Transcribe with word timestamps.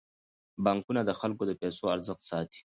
بانکونه 0.63 1.01
د 1.05 1.11
خلکو 1.19 1.43
د 1.47 1.51
پيسو 1.61 1.83
ارزښت 1.95 2.23
ساتي. 2.29 2.61